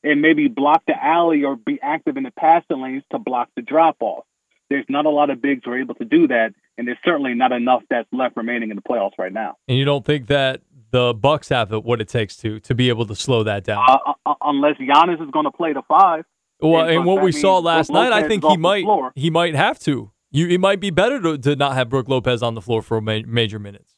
[0.06, 3.62] and maybe block the alley or be active in the passing lanes to block the
[3.62, 4.26] drop off.
[4.70, 7.34] There's not a lot of bigs who are able to do that, and there's certainly
[7.34, 9.56] not enough that's left remaining in the playoffs right now.
[9.68, 13.06] And you don't think that the Bucks have what it takes to to be able
[13.08, 13.84] to slow that down?
[13.88, 16.26] Uh, uh, unless Giannis is going to play the five.
[16.62, 19.80] Well, and, and what we saw last night, I think he might he might have
[19.80, 20.12] to.
[20.32, 23.00] You, it might be better to, to not have Brook Lopez on the floor for
[23.00, 23.94] ma- major minutes.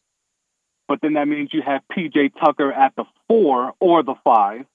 [0.87, 4.65] But then that means you have PJ Tucker at the four or the five.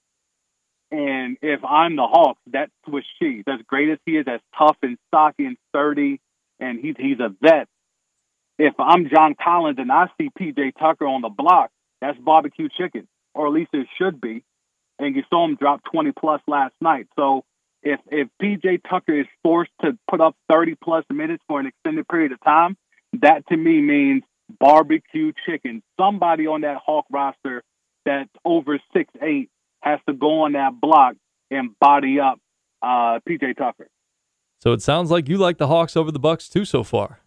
[0.93, 3.41] And if I'm the Hawks, that's what she.
[3.47, 6.21] As great as he is, as tough and stocky and sturdy,
[6.59, 7.67] and he's he's a vet.
[8.59, 13.07] If I'm John Collins and I see PJ Tucker on the block, that's barbecue chicken,
[13.33, 14.43] or at least it should be.
[14.99, 17.07] And you saw him drop 20 plus last night.
[17.15, 17.43] So
[17.81, 22.07] if if PJ Tucker is forced to put up 30 plus minutes for an extended
[22.07, 22.77] period of time,
[23.13, 24.21] that to me means
[24.59, 25.81] barbecue chicken.
[25.99, 27.63] Somebody on that Hawk roster
[28.05, 29.49] that's over six eight
[29.83, 31.15] has to go on that block
[31.51, 32.39] and body up
[32.81, 33.87] uh, PJ Tucker.
[34.59, 37.19] So it sounds like you like the Hawks over the Bucks too so far.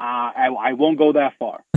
[0.00, 1.64] Uh, I, I won't go that far.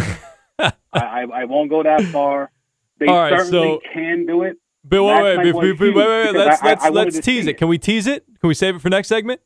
[0.59, 2.51] I, I, I won't go that far.
[2.99, 4.57] They right, certainly so, can do it.
[4.83, 7.57] But wait, wait, wait, wait, wait, wait, Let's let's let's tease it.
[7.57, 8.25] Can we tease it?
[8.39, 9.41] Can we save it for next segment?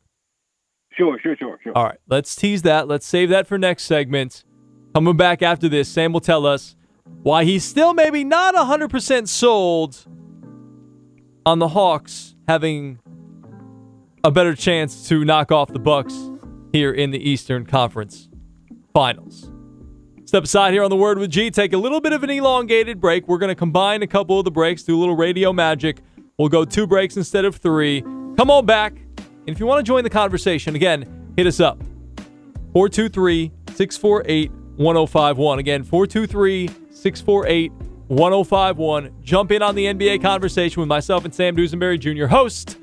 [0.92, 1.74] Sure, sure, sure, sure.
[1.76, 2.88] All right, let's tease that.
[2.88, 4.44] Let's save that for next segment.
[4.94, 10.06] Coming back after this, Sam will tell us why he's still maybe not 100% sold
[11.46, 13.00] on the Hawks having
[14.24, 16.14] a better chance to knock off the Bucks
[16.72, 18.30] here in the Eastern Conference
[18.94, 19.50] Finals.
[20.26, 21.52] Step aside here on the Word with G.
[21.52, 23.28] Take a little bit of an elongated break.
[23.28, 26.00] We're going to combine a couple of the breaks, do a little radio magic.
[26.38, 28.02] We'll go two breaks instead of three.
[28.02, 28.94] Come on back.
[29.18, 31.82] And if you want to join the conversation, again, hit us up
[32.74, 35.60] 423 648 1051.
[35.60, 36.70] Again, 423
[37.04, 37.72] 648
[38.08, 39.14] 1051.
[39.22, 42.78] Jump in on the NBA conversation with myself and Sam Dusenbury Jr., host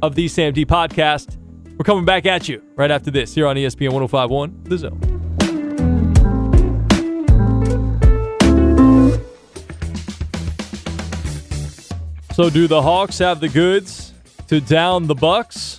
[0.00, 1.36] of the Sam D podcast.
[1.76, 5.12] We're coming back at you right after this here on ESPN 1051, The Zone.
[12.32, 14.14] So, do the Hawks have the goods
[14.48, 15.75] to down the Bucks?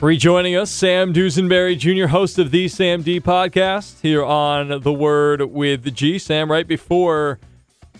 [0.00, 5.40] Rejoining us, Sam Dusenbury Jr., host of the Sam D podcast, here on The Word
[5.40, 6.18] with the G.
[6.18, 7.38] Sam, right before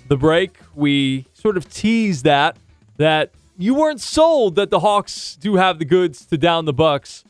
[0.07, 2.59] the break, we sort of teased that
[2.99, 7.25] that you weren't sold that the Hawks do have the goods to down the Bucks.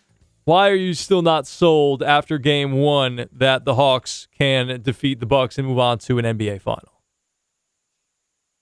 [0.44, 5.26] Why are you still not sold after game one that the Hawks can defeat the
[5.26, 6.96] Bucks and move on to an NBA final?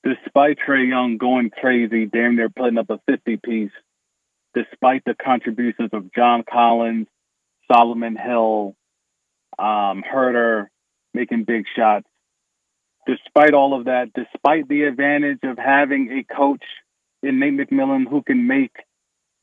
[0.04, 3.70] despite Trae Young going crazy, damn near putting up a 50 piece,
[4.54, 7.06] despite the contributions of John Collins,
[7.70, 8.74] Solomon Hill,
[9.58, 10.68] um, Huerter
[11.12, 12.06] making big shots,
[13.06, 16.64] despite all of that, despite the advantage of having a coach
[17.22, 18.74] in Nate McMillan who can make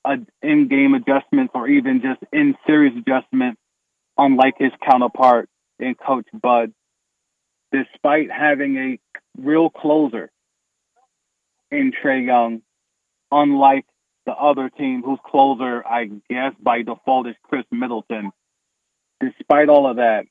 [0.04, 3.60] an in-game adjustments or even just in-series adjustments,
[4.18, 6.74] unlike his counterpart in Coach Bud,
[7.72, 9.00] despite having a
[9.38, 10.30] real closer
[11.70, 12.62] in Trae Young,
[13.32, 13.86] unlike
[14.26, 18.32] the other team whose closer, I guess by default, is Khris Middleton.
[19.20, 20.26] Despite all of that,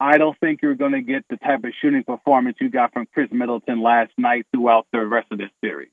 [0.00, 3.06] I don't think you're going to get the type of shooting performance you got from
[3.06, 5.90] Khris Middleton last night throughout the rest of this series.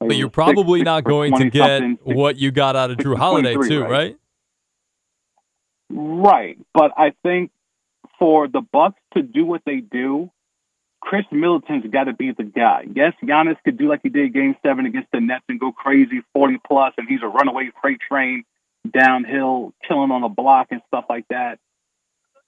[0.00, 3.54] But you're probably six, not going to get what you got out of Jrue Holiday,
[3.54, 3.90] too, right?
[3.90, 4.16] right?
[5.90, 7.52] Right, but I think
[8.18, 10.30] for the Bucks to do what they do,
[11.04, 12.86] Khris Middleton's got to be the guy.
[12.94, 16.22] Yes, Giannis could do like he did Game Seven against the Nets and go crazy,
[16.32, 18.44] forty plus, and he's a runaway freight train
[18.90, 21.58] downhill, killing on the block and stuff like that.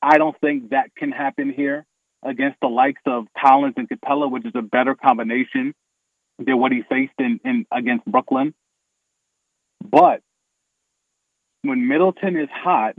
[0.00, 1.84] I don't think that can happen here
[2.22, 5.74] against the likes of Collins and Capela, which is a better combination
[6.38, 8.54] than what he faced in, in against Brooklyn.
[9.84, 10.22] But
[11.62, 12.94] when Middleton is hot,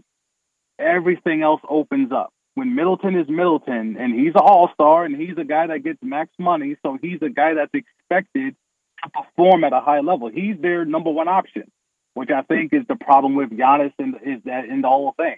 [0.80, 2.32] everything else opens up.
[2.58, 6.00] When Middleton is Middleton, and he's an all star, and he's a guy that gets
[6.02, 8.56] max money, so he's a guy that's expected
[9.04, 10.28] to perform at a high level.
[10.28, 11.70] He's their number one option,
[12.16, 15.36] which I think is the problem with Giannis and is that in the whole thing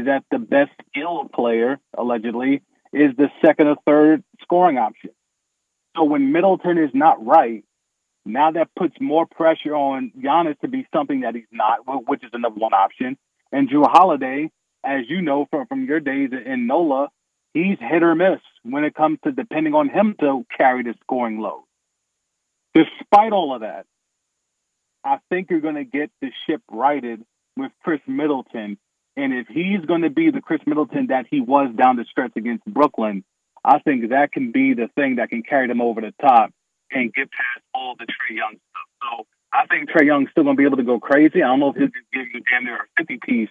[0.00, 5.10] is that the best skilled player allegedly is the second or third scoring option.
[5.96, 7.62] So when Middleton is not right,
[8.26, 12.32] now that puts more pressure on Giannis to be something that he's not, which is
[12.32, 13.16] the number one option.
[13.52, 14.50] And Jrue Holiday
[14.88, 17.10] as you know from, from your days in NOLA,
[17.52, 21.38] he's hit or miss when it comes to depending on him to carry the scoring
[21.40, 21.64] load.
[22.74, 23.84] Despite all of that,
[25.04, 27.22] I think you're going to get the ship righted
[27.56, 28.78] with Khris Middleton.
[29.16, 32.32] And if he's going to be the Khris Middleton that he was down the stretch
[32.36, 33.24] against Brooklyn,
[33.64, 36.50] I think that can be the thing that can carry them over the top
[36.90, 38.88] and get past all the Trae Young stuff.
[39.02, 41.42] So I think Trae Young's still going to be able to go crazy.
[41.42, 43.50] I don't know if he'll give you damn near a 50 piece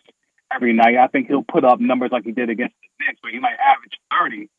[0.53, 0.95] every night.
[0.97, 3.57] I think he'll put up numbers like he did against the Knicks, where he might
[3.59, 4.49] average 30.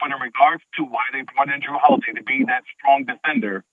[0.00, 3.64] But in regards to why they brought in Jrue Holiday to be that strong defender,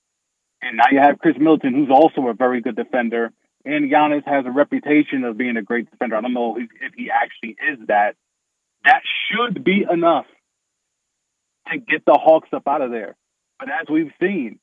[0.61, 3.31] and now you have Chris Milton, who's also a very good defender,
[3.65, 6.15] and Giannis has a reputation of being a great defender.
[6.15, 8.15] I don't know if, he actually is that.
[8.83, 10.25] That should be enough
[11.71, 13.15] to get the Hawks up out of there.
[13.59, 14.59] But as we've seen,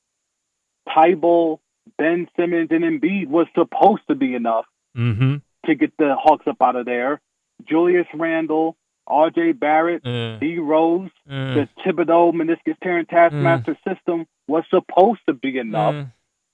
[0.87, 1.59] Thybulle,
[1.97, 4.65] Ben Simmons, and Embiid was supposed to be enough
[4.97, 7.21] mm-hmm to get the Hawks up out of there.
[7.67, 8.75] Julius Randle,
[9.07, 9.53] R.J.
[9.53, 10.59] Barrett, uh, D.
[10.59, 16.05] Rose, uh, the Thibodeau meniscus tearing taskmaster uh, system was supposed to be enough uh.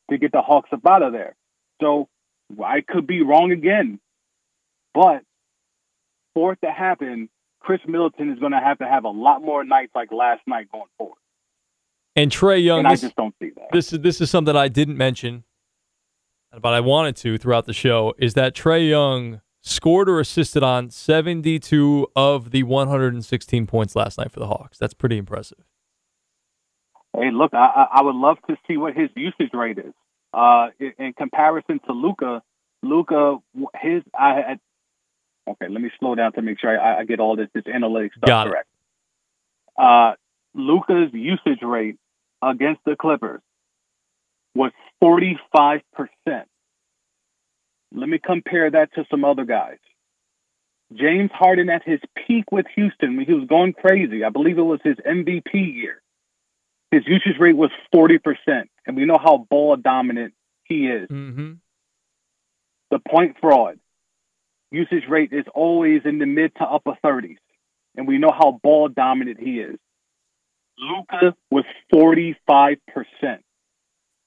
[0.10, 1.36] to get the Hawks up out of there.
[1.82, 2.08] So
[2.64, 4.00] I could be wrong again,
[4.94, 5.22] but
[6.34, 9.64] for it to happen, Khris Middleton is going to have to have a lot more
[9.64, 11.18] nights like last night going forward.
[12.16, 13.72] And Trae Young, and this, I just don't see that.
[13.74, 15.44] This is this is something I didn't mention
[16.62, 20.92] but I wanted to throughout the show, is that Trae Young scored or assisted on
[20.92, 24.78] 72 of the 116 points last night for the Hawks.
[24.78, 25.66] That's pretty impressive.
[27.18, 29.94] Hey, look, I, I would love to see what his usage rate is.
[30.34, 30.68] Uh,
[31.00, 32.44] in comparison to Luka,
[32.84, 33.38] Luka,
[33.80, 34.60] his I had.
[35.48, 38.16] Okay, let me slow down to make sure I, I get all this this analytics
[38.18, 38.68] stuff Got correct.
[39.78, 40.14] Uh,
[40.54, 41.98] Luka's usage rate
[42.42, 43.42] against the Clippers
[44.56, 44.72] was
[45.04, 45.82] 45%.
[47.94, 49.78] Let me compare that to some other guys.
[50.94, 54.80] James Harden at his peak with Houston he was going crazy, I believe it was
[54.84, 56.02] his MVP year.
[56.92, 58.20] His usage rate was 40%.
[58.86, 61.10] And we know how ball dominant he is.
[61.10, 61.54] Mm-hmm.
[62.92, 63.80] The point fraud
[64.72, 67.38] usage rate is always in the mid to upper 30s.
[67.96, 69.78] And we know how ball dominant he is.
[70.78, 71.64] Luka was
[71.94, 72.78] 45%.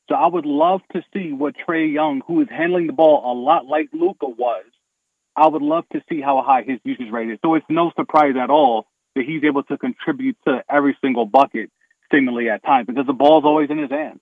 [0.09, 3.35] So I would love to see what Trae Young, who is handling the ball a
[3.39, 4.65] lot like Luka was,
[5.37, 7.39] I would love to see how high his usage rate is.
[7.45, 11.71] So it's no surprise at all that he's able to contribute to every single bucket
[12.11, 14.21] seemingly at times because the ball's always in his hand.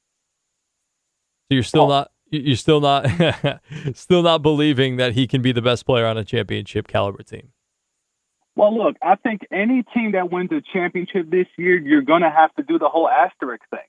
[1.49, 1.88] So you're still oh.
[1.88, 3.07] not you're still not
[3.94, 7.53] still not believing that he can be the best player on a championship caliber team.
[8.57, 12.31] Well, look, I think any team that wins a championship this year, you're going to
[12.31, 13.81] have to do the whole asterisk thing.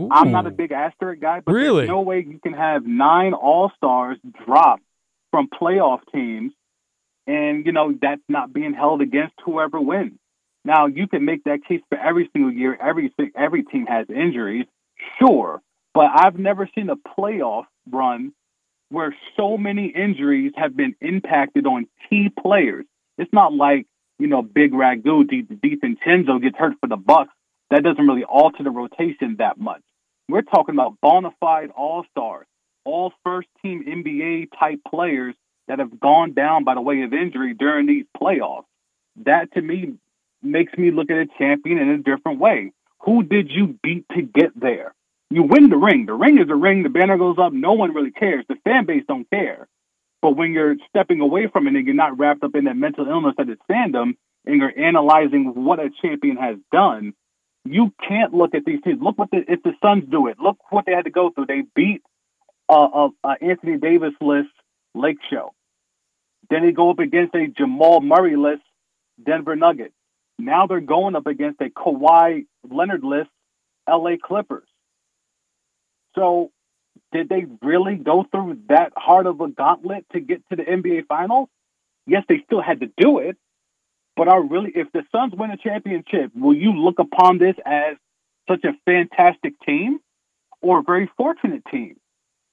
[0.00, 0.08] Ooh.
[0.10, 1.80] I'm not a big asterisk guy, but really?
[1.80, 4.80] there's no way you can have nine All Stars drop
[5.30, 6.52] from playoff teams,
[7.26, 10.18] and you know that's not being held against whoever wins.
[10.64, 12.76] Now you can make that case for every single year.
[12.80, 14.66] Every every team has injuries,
[15.18, 15.60] sure,
[15.92, 18.32] but I've never seen a playoff run
[18.88, 22.86] where so many injuries have been impacted on key players.
[23.18, 23.86] It's not like
[24.18, 27.32] you know Big Ragu, DiVincenzo gets hurt for the Bucks.
[27.70, 29.82] That doesn't really alter the rotation that much.
[30.30, 32.46] We're talking about bona fide all stars,
[32.84, 35.34] all first team NBA type players
[35.66, 38.64] that have gone down by the way of injury during these playoffs.
[39.24, 39.94] That to me
[40.42, 42.72] makes me look at a champion in a different way.
[43.00, 44.94] Who did you beat to get there?
[45.30, 46.06] You win the ring.
[46.06, 46.82] The ring is the ring.
[46.82, 47.52] The banner goes up.
[47.52, 48.44] No one really cares.
[48.48, 49.68] The fan base don't care.
[50.22, 53.08] But when you're stepping away from it and you're not wrapped up in that mental
[53.08, 57.14] illness that is fandom and you're analyzing what a champion has done,
[57.64, 59.00] you can't look at these teams.
[59.02, 60.38] Look what the, if the Suns do it.
[60.40, 61.46] Look what they had to go through.
[61.46, 62.02] They beat
[62.68, 64.50] uh, uh, Anthony Davis list
[64.94, 65.52] Lake Show.
[66.48, 68.62] Then they go up against a Jamal Murray list
[69.24, 69.94] Denver Nuggets.
[70.38, 73.30] Now they're going up against a Kawhi Leonard list
[73.88, 74.66] LA Clippers.
[76.16, 76.50] So,
[77.12, 81.06] did they really go through that hard of a gauntlet to get to the NBA
[81.06, 81.48] Finals?
[82.06, 83.36] Yes, they still had to do it.
[84.20, 87.96] But I really, if the Suns win a championship, will you look upon this as
[88.50, 89.98] such a fantastic team
[90.60, 91.96] or a very fortunate team?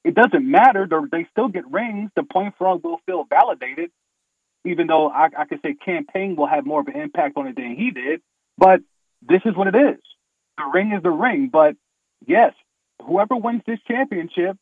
[0.05, 0.87] It doesn't matter.
[1.11, 2.09] They still get rings.
[2.15, 3.91] The point fraud will feel validated,
[4.63, 7.47] even though I, I could say Cam Payne will have more of an impact on
[7.47, 8.21] it than he did.
[8.57, 8.79] But
[9.21, 9.99] this is what it is.
[10.57, 11.49] The ring is the ring.
[11.51, 11.75] But
[12.25, 12.53] yes,
[13.05, 14.55] whoever wins this championship,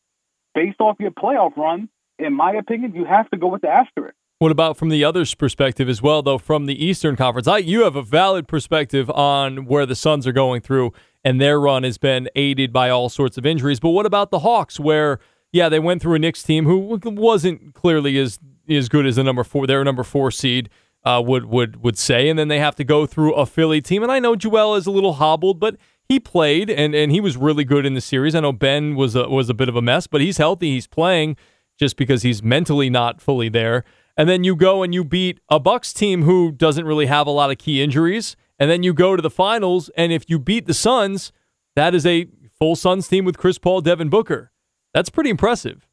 [0.56, 1.88] based off your playoff run,
[2.18, 4.16] in my opinion, you have to go with the asterisk.
[4.38, 7.48] What about from the other's perspective as well, though, from the Eastern Conference?
[7.48, 10.92] I, you have a valid perspective on where the Suns are going through,
[11.24, 13.80] and their run has been aided by all sorts of injuries.
[13.80, 15.20] But what about the Hawks, where,
[15.52, 19.24] yeah, they went through a Knicks team who wasn't clearly as, as good as the
[19.24, 20.68] number four, their number four seed
[21.02, 24.02] uh, would, would, would say, and then they have to go through a Philly team.
[24.02, 27.38] And I know Joel is a little hobbled, but he played and, and he was
[27.38, 28.34] really good in the series.
[28.34, 30.72] I know Ben was a, was a bit of a mess, but he's healthy.
[30.72, 31.38] He's playing
[31.78, 33.82] just because he's mentally not fully there.
[34.16, 37.30] And then you go and you beat a Bucks team who doesn't really have a
[37.30, 38.36] lot of key injuries.
[38.58, 41.30] And then you go to the finals, and if you beat the Suns,
[41.74, 42.26] that is a
[42.58, 44.50] full Suns team with Chris Paul, Devin Booker.
[44.94, 45.86] That's pretty impressive.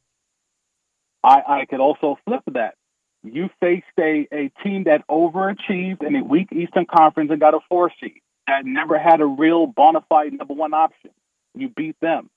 [1.22, 2.74] I, I could also flip that.
[3.22, 7.60] You faced a, a team that overachieved in a weak Eastern Conference and got a
[7.68, 11.10] four seed that never had a real bona fide number one option.
[11.54, 12.28] You beat them.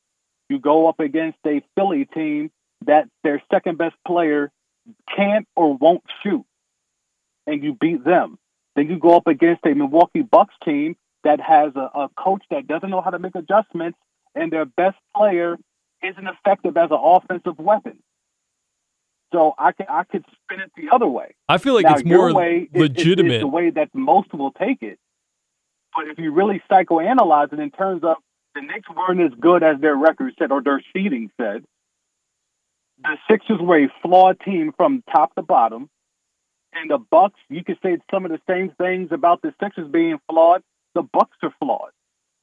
[0.49, 2.51] You go up against a Philly team
[2.85, 4.51] that their second best player
[5.15, 6.45] can't or won't shoot,
[7.45, 8.37] and you beat them.
[8.75, 12.67] Then you go up against a Milwaukee Bucks team that has a, a coach that
[12.67, 13.97] doesn't know how to make adjustments,
[14.35, 15.57] and their best player
[16.03, 17.99] isn't effective as an offensive weapon.
[19.33, 21.35] So I can I could spin it the other way.
[21.49, 23.31] I feel like now, it's more way legitimate.
[23.31, 24.99] Is, is the way that most will take it.
[25.93, 28.17] But if you really psychoanalyze it in terms of
[28.55, 31.65] the Knicks weren't as good as their record said or their seeding said,
[32.99, 35.89] the Sixers were a flawed team from top to bottom.
[36.73, 40.19] And the Bucks, you could say some of the same things about the Sixers being
[40.29, 40.61] flawed.
[40.95, 41.91] The Bucks are flawed,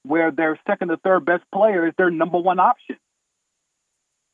[0.02, 2.96] where their second or third best player is their number one option.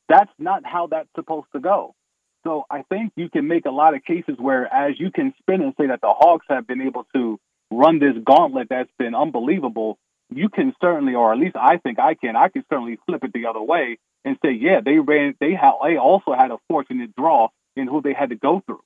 [0.09, 1.95] That's not how that's supposed to go.
[2.43, 5.61] So I think you can make a lot of cases where, as you can spin
[5.61, 9.97] and say that the Hawks have been able to run this gauntlet that's been unbelievable,
[10.29, 13.33] you can certainly, or at least I think I can, I can certainly flip it
[13.33, 17.15] the other way and say, yeah, they ran, they had, they also had a fortunate
[17.15, 18.83] draw in who they had to go through.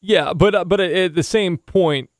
[0.00, 2.10] Yeah, but uh, but at the same point,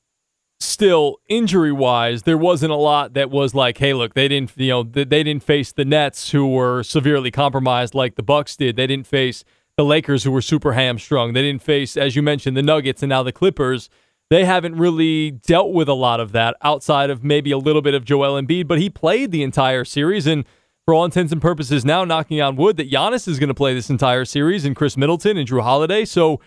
[0.61, 4.69] still injury wise, there wasn't a lot that was like, hey, look, they didn't, you
[4.69, 8.77] know, they didn't face the Nets who were severely compromised like the Bucks did.
[8.77, 9.45] They didn't face
[9.77, 11.33] the Lakers who were super hamstrung.
[11.33, 13.91] They didn't face, as you mentioned, the Nuggets and now the Clippers.
[14.31, 17.95] They haven't really dealt with a lot of that outside of maybe a little bit
[17.95, 20.45] of Joel Embiid, but he played the entire series and
[20.85, 23.75] for all intents and purposes, now knocking on wood that Giannis is going to play
[23.75, 26.05] this entire series and Khris Middleton and Jrue Holiday.
[26.05, 26.41] So,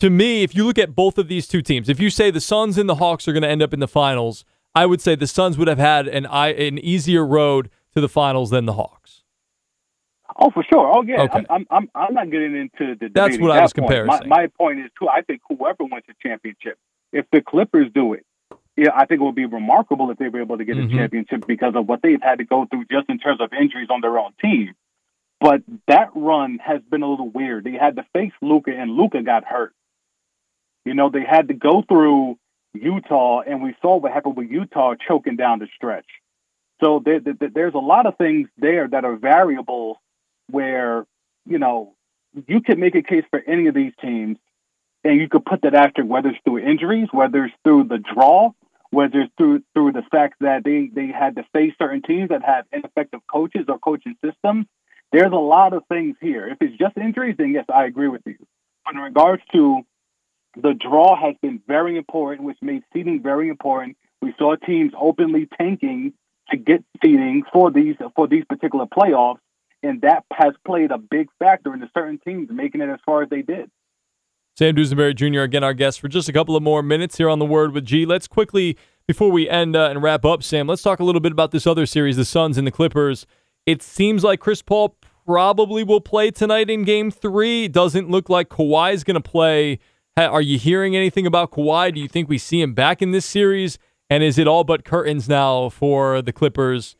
[0.00, 2.40] to me, if you look at both of these two teams, if you say the
[2.40, 5.14] Suns and the Hawks are going to end up in the finals, I would say
[5.14, 9.22] the Suns would have had an an easier road to the finals than the Hawks.
[10.36, 10.90] Oh, for sure.
[10.92, 11.22] Oh, yeah.
[11.22, 11.44] Okay.
[11.50, 13.10] I'm, I'm, I'm not getting into the.
[13.12, 14.06] That's what I was comparing.
[14.06, 15.08] My, my point is too.
[15.08, 16.78] I think whoever wins the championship,
[17.12, 18.24] if the Clippers do it,
[18.82, 20.92] yeah, I think it would be remarkable if they were able to get mm-hmm.
[20.92, 23.88] a championship because of what they've had to go through just in terms of injuries
[23.90, 24.74] on their own team.
[25.40, 27.64] But that run has been a little weird.
[27.64, 29.72] They had to face Luka, and Luka got hurt.
[30.84, 32.38] You know, they had to go through
[32.74, 36.06] Utah, and we saw what happened with Utah choking down the stretch.
[36.82, 39.96] So there, there, there's a lot of things there that are variables
[40.50, 41.06] where,
[41.46, 41.94] you know,
[42.48, 44.38] you could make a case for any of these teams,
[45.04, 48.50] and you could put that after whether it's through injuries, whether it's through the draw,
[48.92, 52.66] whether through through the fact that they they had to face certain teams that have
[52.72, 54.66] ineffective coaches or coaching systems.
[55.12, 56.46] There's a lot of things here.
[56.46, 58.36] If it's just injuries, then yes, I agree with you.
[58.84, 59.82] But in regards to
[60.56, 63.96] the draw has been very important, which made seeding very important.
[64.20, 66.12] We saw teams openly tanking
[66.50, 69.40] to get seeding for these for these particular playoffs,
[69.82, 73.30] and that has played a big factor into certain teams making it as far as
[73.30, 73.70] they did.
[74.54, 77.38] Sam Dusenbury Jr., again, our guest for just a couple of more minutes here on
[77.38, 78.04] The Word with G.
[78.04, 78.76] Let's quickly,
[79.06, 81.66] before we end uh, and wrap up, Sam, let's talk a little bit about this
[81.66, 83.26] other series, the Suns and the Clippers.
[83.64, 87.66] It seems like Chris Paul probably will play tonight in game three.
[87.66, 89.78] Doesn't look like Kawhi is going to play.
[90.18, 91.94] Are you hearing anything about Kawhi?
[91.94, 93.78] Do you think we see him back in this series?
[94.10, 96.94] And is it all but curtains now for the Clippers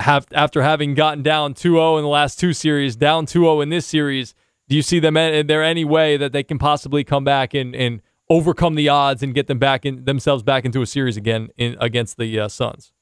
[0.00, 3.60] have, after having gotten down 2 0 in the last two series, down 2 0
[3.60, 4.34] in this series?
[4.68, 5.16] Do you see them?
[5.16, 8.00] Is there any way that they can possibly come back and, and
[8.30, 11.76] overcome the odds and get them back in themselves back into a series again in,
[11.80, 12.92] against the uh, Suns?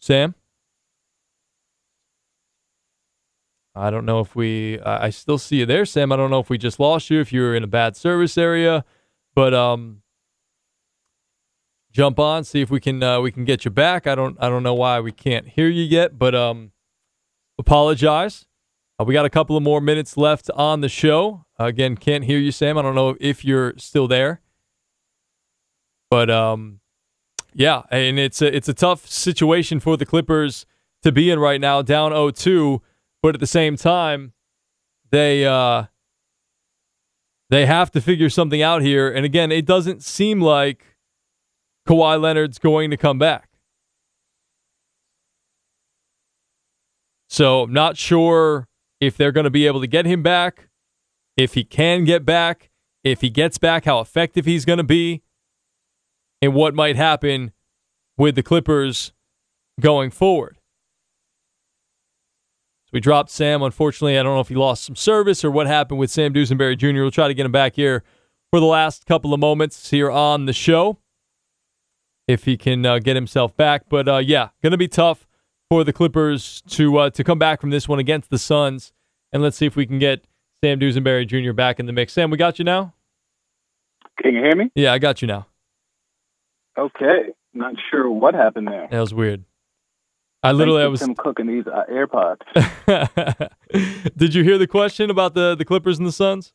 [0.00, 0.34] Sam?
[3.74, 4.80] I don't know if we.
[4.80, 6.10] I still see you there, Sam.
[6.10, 8.36] I don't know if we just lost you, if you were in a bad service
[8.36, 8.84] area,
[9.34, 10.02] but um,
[11.98, 14.06] jump on, see if we can uh, we can get you back.
[14.06, 16.70] I don't I don't know why we can't hear you yet, but um,
[17.58, 18.46] apologize.
[19.00, 21.44] Uh, we got a couple of more minutes left on the show.
[21.58, 22.78] Again, can't hear you, Sam.
[22.78, 24.40] I don't know if you're still there,
[26.08, 26.78] but um,
[27.52, 30.66] yeah, and it's a, it's a tough situation for the Clippers
[31.02, 32.80] to be in right now, down 0-2,
[33.22, 34.34] but at the same time,
[35.10, 35.84] they uh,
[37.50, 39.10] they have to figure something out here.
[39.10, 40.87] And again, it doesn't seem like
[41.88, 43.48] Kawhi Leonard's going to come back.
[47.30, 48.68] So, I'm not sure
[49.00, 50.68] if they're going to be able to get him back,
[51.36, 52.70] if he can get back,
[53.04, 55.22] if he gets back, how effective he's going to be
[56.42, 57.52] and what might happen
[58.18, 59.12] with the Clippers
[59.80, 60.58] going forward.
[62.84, 63.62] So we dropped Sam.
[63.62, 66.76] Unfortunately, I don't know if he lost some service or what happened with Sam Dusenbury
[66.76, 67.00] Jr.
[67.00, 68.02] We'll try to get him back here
[68.50, 70.98] for the last couple of moments here on the show
[72.28, 73.88] if he can uh, get himself back.
[73.88, 75.26] But uh, yeah, going to be tough
[75.68, 78.92] for the Clippers to uh, to come back from this one against the Suns.
[79.32, 80.24] And let's see if we can get
[80.62, 81.52] Sam Dusenbury Jr.
[81.52, 82.12] back in the mix.
[82.12, 82.94] Sam, we got you now.
[84.22, 84.70] Can you hear me?
[84.74, 85.46] Yeah, I got you now.
[86.76, 88.88] Okay, not sure what happened there.
[88.90, 89.44] That was weird.
[90.42, 92.42] I literally I was him cooking these uh, AirPods.
[94.16, 96.52] Did you hear the question about the the Clippers and the Suns?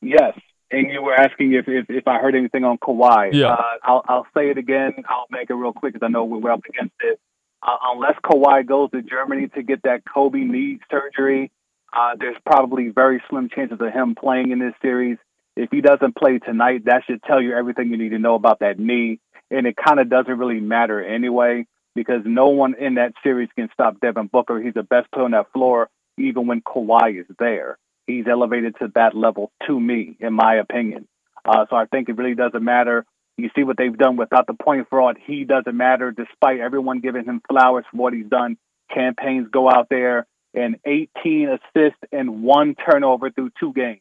[0.00, 0.38] Yes,
[0.74, 3.32] and you were asking if if, if I heard anything on Kawhi.
[3.32, 4.92] Yeah, uh, I'll I'll say it again.
[5.08, 7.20] I'll make it real quick because I know we're up against it.
[7.62, 11.50] Uh, unless Kawhi goes to Germany to get that Kobe knee surgery,
[11.96, 15.16] uh, there's probably very slim chances of him playing in this series.
[15.56, 18.58] If he doesn't play tonight, that should tell you everything you need to know about
[18.60, 19.20] that knee.
[19.50, 23.68] And it kind of doesn't really matter anyway, because no one in that series can
[23.72, 24.60] stop Devin Booker.
[24.60, 27.78] He's the best player on that floor, even when Kawhi is there.
[28.06, 31.08] He's elevated to that level to me, in my opinion.
[31.44, 33.04] Uh, so I think it really doesn't matter.
[33.36, 35.18] You see what they've done without the point fraud.
[35.24, 38.56] He doesn't matter, despite everyone giving him flowers for what he's done.
[38.92, 44.00] Cam Payne's go out there and 18 assists and one turnover through two games.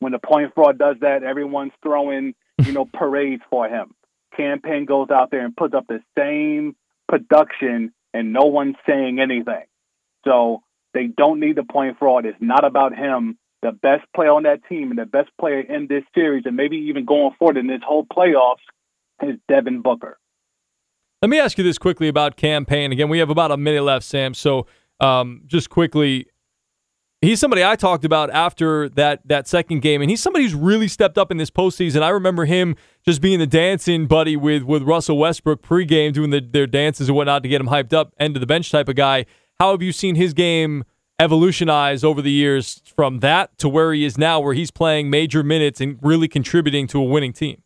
[0.00, 3.94] When the point fraud does that, everyone's throwing, you know, parades for him.
[4.36, 6.76] Cam Payne goes out there and puts up the same
[7.08, 9.64] production and no one's saying anything.
[10.26, 10.62] So
[10.96, 12.26] they don't need the point fraud.
[12.26, 13.38] It's not about him.
[13.62, 16.76] The best player on that team and the best player in this series and maybe
[16.76, 18.56] even going forward in this whole playoffs
[19.22, 20.18] is Devin Booker.
[21.22, 22.92] Let me ask you this quickly about Cam Payne.
[22.92, 24.34] Again, we have about a minute left, Sam.
[24.34, 24.66] So
[25.00, 26.26] um, just quickly,
[27.20, 30.88] he's somebody I talked about after that that second game, and he's somebody who's really
[30.88, 32.02] stepped up in this postseason.
[32.02, 36.40] I remember him just being the dancing buddy with with Russell Westbrook pregame, doing the,
[36.40, 38.96] their dances and whatnot to get him hyped up, end of the bench type of
[38.96, 39.24] guy.
[39.58, 40.84] How have you seen his game
[41.18, 45.42] evolutionize over the years from that to where he is now, where he's playing major
[45.42, 47.62] minutes and really contributing to a winning team?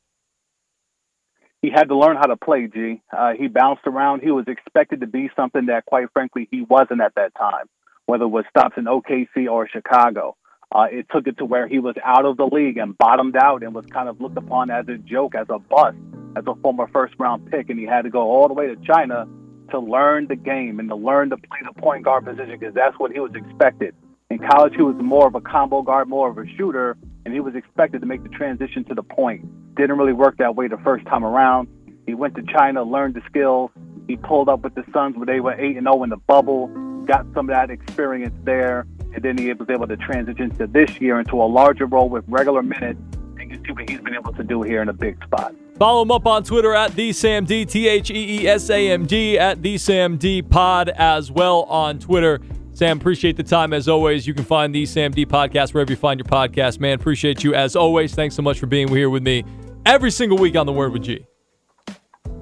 [1.62, 3.02] He had to learn how to play, G.
[3.12, 4.22] Uh, he bounced around.
[4.22, 7.66] He was expected to be something that, quite frankly, he wasn't at that time
[8.10, 10.36] whether it was stops in OKC or Chicago.
[10.74, 13.62] Uh, it took it to where he was out of the league and bottomed out
[13.62, 15.96] and was kind of looked upon as a joke, as a bust,
[16.36, 17.70] as a former first round pick.
[17.70, 19.28] And he had to go all the way to China
[19.70, 22.98] to learn the game and to learn to play the point guard position because that's
[22.98, 23.94] what he was expected.
[24.30, 27.40] In college, he was more of a combo guard, more of a shooter, and he
[27.40, 29.44] was expected to make the transition to the point.
[29.76, 31.68] Didn't really work that way the first time around.
[32.06, 33.70] He went to China, learned the skills.
[34.06, 36.68] He pulled up with the Suns where they were 8 and 0 in the bubble
[37.10, 41.00] got some of that experience there, and then he was able to transition to this
[41.00, 43.00] year into a larger role with regular minutes.
[43.38, 45.52] And you see what he's been able to do here in a big spot.
[45.80, 49.38] Follow him up on Twitter at TheeSamD, T H E E S A M D,
[49.38, 52.38] at TheeSamD Pod as well on Twitter.
[52.74, 54.26] Sam, appreciate the time as always.
[54.26, 56.80] You can find the Sam D podcast wherever you find your podcast.
[56.80, 58.14] Man, appreciate you as always.
[58.14, 59.42] Thanks so much for being here with me
[59.86, 61.24] every single week on The Word with G.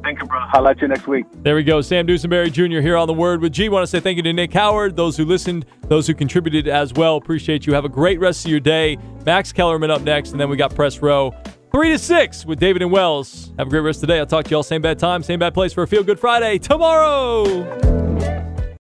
[0.02, 0.40] Thank you, bro.
[0.54, 1.26] I'll let you next week.
[1.44, 1.80] There we go.
[1.80, 2.80] Sam Dusenbury Jr.
[2.80, 3.68] here on The Word with G.
[3.68, 6.92] Want to say thank you to Nick Howard, those who listened, those who contributed as
[6.92, 7.16] well.
[7.16, 7.74] Appreciate you.
[7.74, 8.98] Have a great rest of your day.
[9.24, 11.32] Max Kellerman up next, and then we got Press Row
[11.70, 13.52] 3 to 6 with David and Wells.
[13.58, 14.18] Have a great rest of the day.
[14.18, 16.18] I'll talk to you all same bad time, same bad place for a Feel Good
[16.18, 18.37] Friday tomorrow.